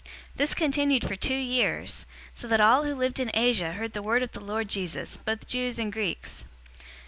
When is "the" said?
3.93-4.01, 4.31-4.39